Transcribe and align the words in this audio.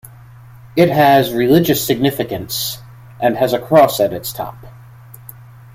It 0.75 0.89
has 0.89 1.31
religious 1.31 1.85
significance, 1.85 2.79
and 3.19 3.37
has 3.37 3.53
a 3.53 3.59
cross 3.59 3.99
at 3.99 4.13
its 4.13 4.33
top. 4.33 4.55